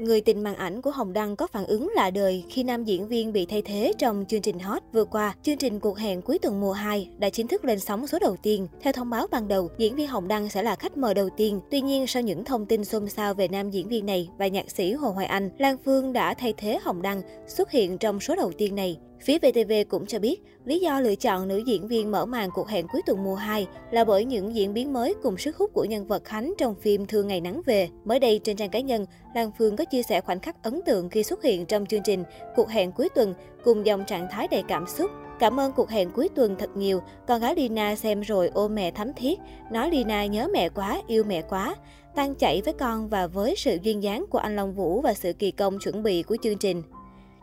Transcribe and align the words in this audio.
Người 0.00 0.20
tình 0.20 0.42
màn 0.42 0.54
ảnh 0.54 0.82
của 0.82 0.90
Hồng 0.90 1.12
Đăng 1.12 1.36
có 1.36 1.46
phản 1.46 1.66
ứng 1.66 1.90
lạ 1.94 2.10
đời 2.10 2.44
khi 2.48 2.62
nam 2.62 2.84
diễn 2.84 3.08
viên 3.08 3.32
bị 3.32 3.46
thay 3.46 3.62
thế 3.62 3.92
trong 3.98 4.24
chương 4.28 4.42
trình 4.42 4.58
hot 4.58 4.82
vừa 4.92 5.04
qua. 5.04 5.34
Chương 5.42 5.56
trình 5.56 5.80
Cuộc 5.80 5.98
hẹn 5.98 6.22
cuối 6.22 6.38
tuần 6.38 6.60
mùa 6.60 6.72
2 6.72 7.08
đã 7.18 7.30
chính 7.30 7.48
thức 7.48 7.64
lên 7.64 7.80
sóng 7.80 8.06
số 8.06 8.18
đầu 8.18 8.36
tiên. 8.42 8.66
Theo 8.82 8.92
thông 8.92 9.10
báo 9.10 9.26
ban 9.30 9.48
đầu, 9.48 9.70
diễn 9.78 9.96
viên 9.96 10.08
Hồng 10.08 10.28
Đăng 10.28 10.48
sẽ 10.48 10.62
là 10.62 10.76
khách 10.76 10.96
mời 10.96 11.14
đầu 11.14 11.28
tiên. 11.36 11.60
Tuy 11.70 11.80
nhiên, 11.80 12.06
sau 12.06 12.22
những 12.22 12.44
thông 12.44 12.66
tin 12.66 12.84
xôn 12.84 13.08
xao 13.08 13.34
về 13.34 13.48
nam 13.48 13.70
diễn 13.70 13.88
viên 13.88 14.06
này 14.06 14.28
và 14.38 14.46
nhạc 14.46 14.70
sĩ 14.70 14.92
Hồ 14.92 15.10
Hoài 15.10 15.26
Anh, 15.26 15.50
Lan 15.58 15.76
Phương 15.84 16.12
đã 16.12 16.34
thay 16.34 16.54
thế 16.56 16.78
Hồng 16.82 17.02
Đăng 17.02 17.22
xuất 17.48 17.70
hiện 17.70 17.98
trong 17.98 18.20
số 18.20 18.36
đầu 18.36 18.52
tiên 18.58 18.74
này. 18.74 18.98
Phía 19.22 19.38
VTV 19.38 19.72
cũng 19.88 20.06
cho 20.06 20.18
biết, 20.18 20.42
lý 20.64 20.80
do 20.80 21.00
lựa 21.00 21.14
chọn 21.14 21.48
nữ 21.48 21.62
diễn 21.66 21.88
viên 21.88 22.10
mở 22.10 22.26
màn 22.26 22.50
cuộc 22.54 22.68
hẹn 22.68 22.86
cuối 22.92 23.02
tuần 23.06 23.24
mùa 23.24 23.34
2 23.34 23.66
là 23.90 24.04
bởi 24.04 24.24
những 24.24 24.54
diễn 24.54 24.74
biến 24.74 24.92
mới 24.92 25.14
cùng 25.22 25.38
sức 25.38 25.56
hút 25.56 25.70
của 25.74 25.84
nhân 25.84 26.06
vật 26.06 26.24
Khánh 26.24 26.54
trong 26.58 26.74
phim 26.74 27.06
Thương 27.06 27.28
Ngày 27.28 27.40
Nắng 27.40 27.62
Về. 27.66 27.88
Mới 28.04 28.18
đây, 28.18 28.40
trên 28.44 28.56
trang 28.56 28.70
cá 28.70 28.80
nhân, 28.80 29.06
Lan 29.34 29.50
Phương 29.58 29.76
có 29.76 29.84
chia 29.84 30.02
sẻ 30.02 30.20
khoảnh 30.20 30.40
khắc 30.40 30.62
ấn 30.62 30.80
tượng 30.86 31.08
khi 31.08 31.22
xuất 31.22 31.42
hiện 31.42 31.66
trong 31.66 31.86
chương 31.86 32.02
trình 32.04 32.24
Cuộc 32.56 32.68
hẹn 32.68 32.92
cuối 32.92 33.08
tuần 33.14 33.34
cùng 33.64 33.86
dòng 33.86 34.04
trạng 34.06 34.28
thái 34.30 34.48
đầy 34.48 34.62
cảm 34.68 34.86
xúc. 34.86 35.10
Cảm 35.38 35.60
ơn 35.60 35.72
cuộc 35.72 35.90
hẹn 35.90 36.10
cuối 36.10 36.28
tuần 36.34 36.56
thật 36.58 36.76
nhiều, 36.76 37.02
con 37.26 37.40
gái 37.40 37.54
Lina 37.54 37.96
xem 37.96 38.20
rồi 38.20 38.50
ôm 38.54 38.74
mẹ 38.74 38.90
thắm 38.90 39.12
thiết, 39.16 39.38
nói 39.72 39.90
Lina 39.90 40.26
nhớ 40.26 40.48
mẹ 40.52 40.68
quá, 40.68 41.02
yêu 41.06 41.24
mẹ 41.24 41.42
quá. 41.42 41.76
Tan 42.14 42.34
chảy 42.34 42.62
với 42.64 42.74
con 42.74 43.08
và 43.08 43.26
với 43.26 43.54
sự 43.56 43.78
duyên 43.82 44.02
dáng 44.02 44.24
của 44.30 44.38
anh 44.38 44.56
Long 44.56 44.74
Vũ 44.74 45.00
và 45.00 45.14
sự 45.14 45.32
kỳ 45.32 45.50
công 45.50 45.78
chuẩn 45.78 46.02
bị 46.02 46.22
của 46.22 46.36
chương 46.42 46.58
trình. 46.58 46.82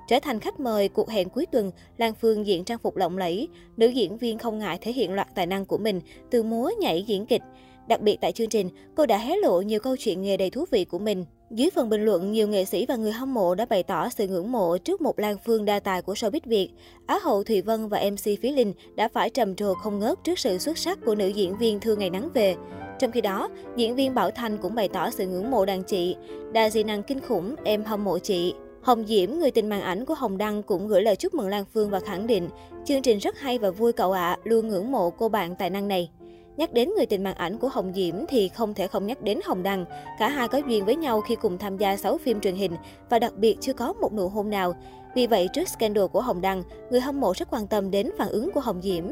Trở 0.08 0.20
thành 0.20 0.40
khách 0.40 0.60
mời 0.60 0.90
cuộc 0.90 1.10
hẹn 1.10 1.30
cuối 1.30 1.46
tuần, 1.46 1.72
Lan 1.98 2.14
Phương 2.22 2.48
diện 2.48 2.64
trang 2.64 2.78
phục 2.78 2.96
lộng 2.96 3.18
lẫy. 3.18 3.48
Nữ 3.78 3.88
diễn 3.88 4.18
viên 4.18 4.38
không 4.38 4.60
ngại 4.60 4.78
thể 4.82 4.92
hiện 4.92 5.14
loạt 5.14 5.28
tài 5.36 5.46
năng 5.46 5.66
của 5.66 5.78
mình, 5.78 6.02
từ 6.30 6.44
múa, 6.44 6.72
nhảy, 6.80 7.04
diễn 7.08 7.26
kịch. 7.26 7.42
Đặc 7.88 8.02
biệt 8.02 8.18
tại 8.22 8.32
chương 8.32 8.50
trình, 8.50 8.70
cô 8.96 9.06
đã 9.06 9.18
hé 9.18 9.36
lộ 9.36 9.62
nhiều 9.62 9.80
câu 9.80 9.96
chuyện 9.98 10.22
nghề 10.22 10.38
đầy 10.38 10.50
thú 10.50 10.66
vị 10.72 10.86
của 10.86 11.00
mình. 11.00 11.26
Dưới 11.52 11.70
phần 11.76 11.90
bình 11.90 12.06
luận, 12.06 12.32
nhiều 12.32 12.48
nghệ 12.48 12.66
sĩ 12.66 12.86
và 12.86 12.96
người 12.96 13.12
hâm 13.12 13.34
mộ 13.34 13.56
đã 13.56 13.66
bày 13.66 13.84
tỏ 13.84 14.10
sự 14.10 14.28
ngưỡng 14.28 14.52
mộ 14.52 14.78
trước 14.78 15.02
một 15.02 15.20
Lan 15.20 15.38
Phương 15.46 15.66
đa 15.66 15.80
tài 15.80 16.02
của 16.02 16.14
showbiz 16.14 16.40
Việt. 16.46 16.70
Á 17.06 17.20
hậu 17.24 17.44
Thùy 17.44 17.62
Vân 17.62 17.88
và 17.88 18.02
MC 18.12 18.42
Phí 18.42 18.52
Linh 18.52 18.74
đã 18.96 19.08
phải 19.08 19.30
trầm 19.30 19.56
trồ 19.56 19.74
không 19.74 20.00
ngớt 20.00 20.24
trước 20.24 20.40
sự 20.40 20.58
xuất 20.58 20.78
sắc 20.78 21.00
của 21.06 21.16
nữ 21.16 21.28
diễn 21.28 21.58
viên 21.58 21.80
Thương 21.80 22.00
Ngày 22.00 22.10
Nắng 22.10 22.30
Về. 22.34 22.56
Trong 23.00 23.12
khi 23.12 23.22
đó, 23.22 23.50
diễn 23.76 23.96
viên 23.96 24.16
Bảo 24.16 24.32
thành 24.32 24.58
cũng 24.58 24.76
bày 24.76 24.88
tỏ 24.88 25.10
sự 25.10 25.28
ngưỡng 25.28 25.52
mộ 25.52 25.66
đàn 25.66 25.84
chị. 25.84 26.16
Đa 26.54 26.70
dị 26.70 26.84
năng 26.84 27.04
kinh 27.04 27.20
khủng, 27.20 27.56
em 27.64 27.84
hâm 27.84 28.04
mộ 28.04 28.20
chị. 28.20 28.54
Hồng 28.88 29.06
Diễm, 29.08 29.32
người 29.32 29.52
tình 29.52 29.70
màn 29.70 29.82
ảnh 29.82 30.06
của 30.06 30.14
Hồng 30.14 30.38
Đăng 30.38 30.64
cũng 30.64 30.88
gửi 30.88 31.02
lời 31.02 31.16
chúc 31.16 31.34
mừng 31.34 31.48
Lan 31.48 31.66
Phương 31.74 31.90
và 31.90 32.00
khẳng 32.00 32.28
định, 32.28 32.50
chương 32.86 33.02
trình 33.02 33.18
rất 33.18 33.40
hay 33.40 33.58
và 33.58 33.72
vui 33.72 33.94
cậu 33.94 34.12
ạ, 34.12 34.32
à, 34.32 34.38
luôn 34.44 34.68
ngưỡng 34.68 34.92
mộ 34.92 35.10
cô 35.10 35.30
bạn 35.30 35.56
tài 35.56 35.70
năng 35.70 35.88
này. 35.88 36.10
Nhắc 36.58 36.74
đến 36.74 36.90
người 36.96 37.06
tình 37.06 37.24
màn 37.24 37.36
ảnh 37.36 37.58
của 37.58 37.68
Hồng 37.68 37.92
Diễm 37.96 38.16
thì 38.30 38.50
không 38.50 38.74
thể 38.74 38.88
không 38.88 39.08
nhắc 39.08 39.22
đến 39.22 39.40
Hồng 39.46 39.64
Đăng. 39.64 39.86
Cả 40.20 40.30
hai 40.30 40.48
có 40.48 40.62
duyên 40.68 40.86
với 40.86 40.96
nhau 40.96 41.22
khi 41.22 41.36
cùng 41.36 41.58
tham 41.58 41.78
gia 41.78 41.98
6 41.98 42.18
phim 42.18 42.40
truyền 42.40 42.56
hình 42.56 42.72
và 43.10 43.20
đặc 43.20 43.34
biệt 43.38 43.58
chưa 43.62 43.74
có 43.74 43.94
một 43.94 44.14
nụ 44.14 44.30
hôn 44.30 44.50
nào. 44.50 44.76
Vì 45.16 45.28
vậy, 45.28 45.50
trước 45.54 45.70
scandal 45.70 46.06
của 46.06 46.22
Hồng 46.22 46.42
Đăng, 46.42 46.64
người 46.90 47.00
hâm 47.00 47.20
mộ 47.20 47.34
rất 47.36 47.48
quan 47.52 47.68
tâm 47.68 47.92
đến 47.92 48.10
phản 48.18 48.30
ứng 48.30 48.52
của 48.52 48.60
Hồng 48.60 48.82
Diễm. 48.82 49.04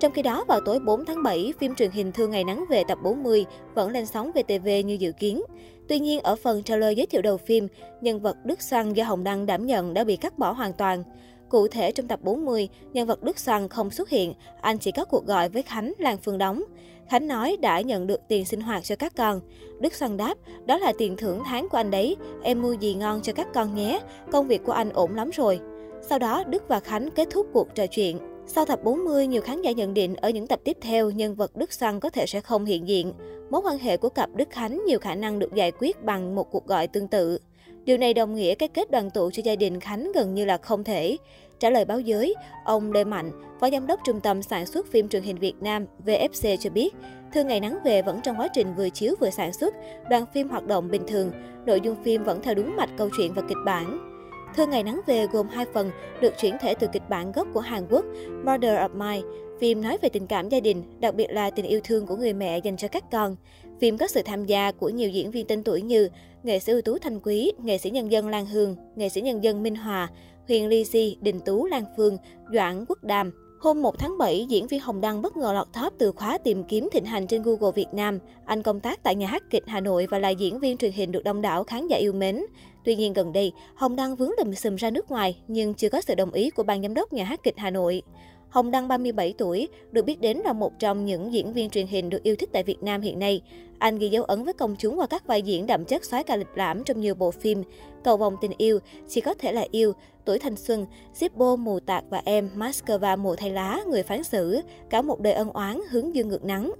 Trong 0.00 0.12
khi 0.12 0.22
đó, 0.22 0.44
vào 0.48 0.60
tối 0.60 0.80
4 0.80 1.04
tháng 1.04 1.22
7, 1.22 1.52
phim 1.58 1.74
truyền 1.74 1.90
hình 1.90 2.12
Thương 2.12 2.30
Ngày 2.30 2.44
Nắng 2.44 2.64
Về 2.70 2.84
tập 2.88 2.98
40 3.02 3.44
vẫn 3.74 3.90
lên 3.90 4.06
sóng 4.06 4.30
VTV 4.32 4.68
như 4.84 4.94
dự 4.94 5.12
kiến. 5.12 5.42
Tuy 5.88 5.98
nhiên, 5.98 6.20
ở 6.20 6.36
phần 6.36 6.62
trailer 6.62 6.96
giới 6.96 7.06
thiệu 7.06 7.22
đầu 7.22 7.36
phim, 7.36 7.68
nhân 8.00 8.20
vật 8.20 8.36
Đức 8.44 8.62
Xoăn 8.62 8.92
do 8.92 9.04
Hồng 9.04 9.24
Đăng 9.24 9.46
đảm 9.46 9.66
nhận 9.66 9.94
đã 9.94 10.04
bị 10.04 10.16
cắt 10.16 10.38
bỏ 10.38 10.52
hoàn 10.52 10.72
toàn. 10.72 11.02
Cụ 11.48 11.68
thể 11.68 11.92
trong 11.92 12.08
tập 12.08 12.20
40, 12.22 12.68
nhân 12.92 13.06
vật 13.06 13.22
Đức 13.22 13.38
Xoăn 13.38 13.68
không 13.68 13.90
xuất 13.90 14.10
hiện, 14.10 14.34
anh 14.60 14.78
chỉ 14.78 14.92
có 14.92 15.04
cuộc 15.04 15.26
gọi 15.26 15.48
với 15.48 15.62
Khánh, 15.62 15.92
Lan 15.98 16.16
Phương 16.16 16.38
đóng. 16.38 16.62
Khánh 17.08 17.26
nói 17.26 17.56
đã 17.60 17.80
nhận 17.80 18.06
được 18.06 18.20
tiền 18.28 18.44
sinh 18.44 18.60
hoạt 18.60 18.84
cho 18.84 18.96
các 18.96 19.12
con. 19.16 19.40
Đức 19.80 19.94
Xoăn 19.94 20.16
đáp, 20.16 20.34
đó 20.66 20.78
là 20.78 20.92
tiền 20.98 21.16
thưởng 21.16 21.42
tháng 21.46 21.68
của 21.68 21.76
anh 21.76 21.90
đấy, 21.90 22.16
em 22.42 22.62
mua 22.62 22.72
gì 22.72 22.94
ngon 22.94 23.22
cho 23.22 23.32
các 23.32 23.48
con 23.54 23.74
nhé, 23.74 24.00
công 24.32 24.48
việc 24.48 24.64
của 24.64 24.72
anh 24.72 24.90
ổn 24.90 25.14
lắm 25.14 25.30
rồi. 25.30 25.60
Sau 26.02 26.18
đó, 26.18 26.44
Đức 26.46 26.68
và 26.68 26.80
Khánh 26.80 27.10
kết 27.10 27.28
thúc 27.30 27.46
cuộc 27.52 27.74
trò 27.74 27.86
chuyện. 27.86 28.18
Sau 28.46 28.64
tập 28.64 28.80
40, 28.82 29.26
nhiều 29.26 29.42
khán 29.42 29.62
giả 29.62 29.72
nhận 29.72 29.94
định 29.94 30.16
ở 30.16 30.30
những 30.30 30.46
tập 30.46 30.60
tiếp 30.64 30.76
theo, 30.80 31.10
nhân 31.10 31.34
vật 31.34 31.56
Đức 31.56 31.72
Xoăn 31.72 32.00
có 32.00 32.10
thể 32.10 32.26
sẽ 32.26 32.40
không 32.40 32.64
hiện 32.64 32.88
diện. 32.88 33.12
Mối 33.50 33.60
quan 33.64 33.78
hệ 33.78 33.96
của 33.96 34.08
cặp 34.08 34.30
Đức 34.34 34.48
Khánh 34.50 34.82
nhiều 34.86 34.98
khả 34.98 35.14
năng 35.14 35.38
được 35.38 35.54
giải 35.54 35.72
quyết 35.78 36.04
bằng 36.04 36.34
một 36.34 36.50
cuộc 36.50 36.66
gọi 36.66 36.86
tương 36.86 37.08
tự. 37.08 37.38
Điều 37.84 37.98
này 37.98 38.14
đồng 38.14 38.34
nghĩa 38.34 38.54
cái 38.54 38.68
kết 38.68 38.90
đoàn 38.90 39.10
tụ 39.10 39.30
cho 39.30 39.42
gia 39.44 39.56
đình 39.56 39.80
Khánh 39.80 40.12
gần 40.14 40.34
như 40.34 40.44
là 40.44 40.56
không 40.56 40.84
thể. 40.84 41.16
Trả 41.58 41.70
lời 41.70 41.84
báo 41.84 42.00
giới, 42.00 42.34
ông 42.64 42.92
Lê 42.92 43.04
Mạnh, 43.04 43.30
Phó 43.60 43.70
Giám 43.70 43.86
đốc 43.86 44.00
Trung 44.04 44.20
tâm 44.20 44.42
Sản 44.42 44.66
xuất 44.66 44.86
phim 44.86 45.08
truyền 45.08 45.22
hình 45.22 45.38
Việt 45.38 45.54
Nam 45.60 45.86
VFC 46.06 46.56
cho 46.56 46.70
biết, 46.70 46.94
Thường 47.34 47.46
Ngày 47.46 47.60
Nắng 47.60 47.78
Về 47.84 48.02
vẫn 48.02 48.20
trong 48.22 48.40
quá 48.40 48.48
trình 48.48 48.74
vừa 48.76 48.88
chiếu 48.88 49.14
vừa 49.20 49.30
sản 49.30 49.52
xuất, 49.52 49.74
đoàn 50.10 50.24
phim 50.34 50.48
hoạt 50.48 50.66
động 50.66 50.90
bình 50.90 51.02
thường, 51.08 51.32
nội 51.66 51.80
dung 51.80 51.96
phim 52.04 52.24
vẫn 52.24 52.42
theo 52.42 52.54
đúng 52.54 52.76
mạch 52.76 52.90
câu 52.98 53.08
chuyện 53.16 53.32
và 53.34 53.42
kịch 53.48 53.58
bản. 53.64 54.13
Thơ 54.56 54.66
Ngày 54.66 54.82
Nắng 54.82 55.00
Về 55.06 55.26
gồm 55.26 55.48
hai 55.48 55.66
phần, 55.72 55.90
được 56.20 56.34
chuyển 56.40 56.56
thể 56.60 56.74
từ 56.74 56.86
kịch 56.92 57.02
bản 57.08 57.32
gốc 57.32 57.48
của 57.54 57.60
Hàn 57.60 57.86
Quốc, 57.90 58.04
Mother 58.44 58.78
of 58.78 58.88
Mine. 58.90 59.28
Phim 59.60 59.82
nói 59.82 59.98
về 60.02 60.08
tình 60.08 60.26
cảm 60.26 60.48
gia 60.48 60.60
đình, 60.60 60.82
đặc 61.00 61.14
biệt 61.14 61.26
là 61.30 61.50
tình 61.50 61.66
yêu 61.66 61.80
thương 61.84 62.06
của 62.06 62.16
người 62.16 62.32
mẹ 62.32 62.58
dành 62.58 62.76
cho 62.76 62.88
các 62.88 63.04
con. 63.12 63.36
Phim 63.80 63.98
có 63.98 64.06
sự 64.06 64.22
tham 64.24 64.44
gia 64.44 64.72
của 64.72 64.88
nhiều 64.88 65.10
diễn 65.10 65.30
viên 65.30 65.46
tên 65.46 65.62
tuổi 65.62 65.82
như 65.82 66.08
nghệ 66.42 66.58
sĩ 66.58 66.72
ưu 66.72 66.82
tú 66.82 66.98
Thanh 66.98 67.20
Quý, 67.20 67.52
nghệ 67.58 67.78
sĩ 67.78 67.90
nhân 67.90 68.12
dân 68.12 68.28
Lan 68.28 68.46
Hương, 68.46 68.76
nghệ 68.96 69.08
sĩ 69.08 69.20
nhân 69.20 69.44
dân 69.44 69.62
Minh 69.62 69.76
Hòa, 69.76 70.08
Huyền 70.48 70.68
Ly 70.68 70.84
Si, 70.84 71.16
Đình 71.20 71.40
Tú 71.40 71.66
Lan 71.66 71.84
Phương, 71.96 72.16
Doãn 72.52 72.84
Quốc 72.88 73.04
Đàm, 73.04 73.32
Hôm 73.64 73.82
1 73.82 73.98
tháng 73.98 74.18
7, 74.18 74.46
diễn 74.48 74.66
viên 74.66 74.80
Hồng 74.80 75.00
Đăng 75.00 75.22
bất 75.22 75.36
ngờ 75.36 75.52
lọt 75.52 75.68
top 75.72 75.92
từ 75.98 76.12
khóa 76.12 76.38
tìm 76.38 76.64
kiếm 76.64 76.88
thịnh 76.92 77.04
hành 77.04 77.26
trên 77.26 77.42
Google 77.42 77.72
Việt 77.74 77.86
Nam. 77.92 78.18
Anh 78.44 78.62
công 78.62 78.80
tác 78.80 79.02
tại 79.02 79.14
nhà 79.14 79.26
hát 79.26 79.42
kịch 79.50 79.62
Hà 79.66 79.80
Nội 79.80 80.06
và 80.10 80.18
là 80.18 80.28
diễn 80.28 80.58
viên 80.58 80.76
truyền 80.76 80.92
hình 80.92 81.12
được 81.12 81.24
đông 81.24 81.42
đảo 81.42 81.64
khán 81.64 81.86
giả 81.86 81.96
yêu 81.96 82.12
mến. 82.12 82.44
Tuy 82.84 82.94
nhiên 82.94 83.12
gần 83.12 83.32
đây, 83.32 83.52
Hồng 83.74 83.96
Đăng 83.96 84.16
vướng 84.16 84.30
lùm 84.38 84.54
xùm 84.54 84.76
ra 84.76 84.90
nước 84.90 85.10
ngoài 85.10 85.36
nhưng 85.48 85.74
chưa 85.74 85.88
có 85.88 86.00
sự 86.00 86.14
đồng 86.14 86.32
ý 86.32 86.50
của 86.50 86.62
ban 86.62 86.82
giám 86.82 86.94
đốc 86.94 87.12
nhà 87.12 87.24
hát 87.24 87.40
kịch 87.42 87.54
Hà 87.56 87.70
Nội. 87.70 88.02
Hồng 88.48 88.70
Đăng 88.70 88.88
37 88.88 89.34
tuổi, 89.38 89.68
được 89.92 90.04
biết 90.04 90.20
đến 90.20 90.38
là 90.44 90.52
một 90.52 90.78
trong 90.78 91.04
những 91.04 91.32
diễn 91.32 91.52
viên 91.52 91.70
truyền 91.70 91.86
hình 91.86 92.10
được 92.10 92.22
yêu 92.22 92.36
thích 92.36 92.48
tại 92.52 92.62
Việt 92.62 92.82
Nam 92.82 93.00
hiện 93.00 93.18
nay. 93.18 93.42
Anh 93.78 93.98
ghi 93.98 94.08
dấu 94.08 94.24
ấn 94.24 94.44
với 94.44 94.52
công 94.52 94.76
chúng 94.76 94.98
qua 94.98 95.06
các 95.06 95.26
vai 95.26 95.42
diễn 95.42 95.66
đậm 95.66 95.84
chất 95.84 96.04
xoáy 96.04 96.24
ca 96.24 96.36
lịch 96.36 96.46
lãm 96.54 96.84
trong 96.84 97.00
nhiều 97.00 97.14
bộ 97.14 97.30
phim 97.30 97.62
Cầu 98.04 98.16
vòng 98.16 98.36
tình 98.40 98.52
yêu, 98.58 98.78
Chỉ 99.08 99.20
có 99.20 99.34
thể 99.34 99.52
là 99.52 99.66
yêu, 99.70 99.92
Tuổi 100.24 100.38
thanh 100.38 100.56
xuân, 100.56 100.86
Zippo 101.18 101.56
mù 101.56 101.80
tạc 101.80 102.04
và 102.10 102.22
em, 102.24 102.50
Moscow 102.56 103.18
mùa 103.18 103.36
thay 103.36 103.50
lá, 103.50 103.80
Người 103.90 104.02
phán 104.02 104.24
xử, 104.24 104.60
cả 104.90 105.02
một 105.02 105.20
đời 105.20 105.32
ân 105.32 105.50
oán 105.50 105.80
hướng 105.90 106.14
dương 106.14 106.28
ngược 106.28 106.44
nắng. 106.44 106.72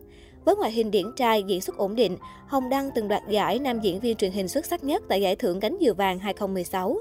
Với 0.44 0.56
ngoại 0.56 0.72
hình 0.72 0.90
điển 0.90 1.06
trai, 1.16 1.42
diễn 1.42 1.60
xuất 1.60 1.76
ổn 1.76 1.96
định, 1.96 2.16
Hồng 2.46 2.68
Đăng 2.68 2.90
từng 2.94 3.08
đoạt 3.08 3.22
giải 3.28 3.58
nam 3.58 3.80
diễn 3.80 4.00
viên 4.00 4.16
truyền 4.16 4.32
hình 4.32 4.48
xuất 4.48 4.66
sắc 4.66 4.84
nhất 4.84 5.02
tại 5.08 5.22
giải 5.22 5.36
thưởng 5.36 5.60
cánh 5.60 5.76
diều 5.80 5.94
vàng 5.94 6.18
2016. 6.18 6.96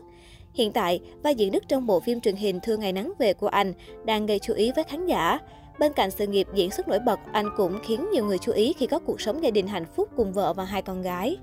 Hiện 0.53 0.71
tại, 0.71 0.99
vai 1.23 1.35
diễn 1.35 1.51
Đức 1.51 1.63
trong 1.67 1.87
bộ 1.87 1.99
phim 1.99 2.21
truyền 2.21 2.35
hình 2.35 2.59
Thương 2.63 2.79
Ngày 2.79 2.91
Nắng 2.91 3.13
Về 3.19 3.33
của 3.33 3.47
anh 3.47 3.73
đang 4.05 4.25
gây 4.25 4.39
chú 4.39 4.53
ý 4.53 4.71
với 4.75 4.83
khán 4.83 5.05
giả. 5.05 5.39
Bên 5.79 5.93
cạnh 5.93 6.11
sự 6.11 6.27
nghiệp 6.27 6.47
diễn 6.53 6.71
xuất 6.71 6.87
nổi 6.87 6.99
bật, 6.99 7.19
anh 7.31 7.45
cũng 7.57 7.79
khiến 7.83 8.05
nhiều 8.13 8.25
người 8.25 8.37
chú 8.37 8.51
ý 8.51 8.73
khi 8.73 8.87
có 8.87 8.99
cuộc 8.99 9.21
sống 9.21 9.43
gia 9.43 9.49
đình 9.49 9.67
hạnh 9.67 9.85
phúc 9.95 10.09
cùng 10.15 10.33
vợ 10.33 10.53
và 10.53 10.63
hai 10.63 10.81
con 10.81 11.01
gái. 11.01 11.37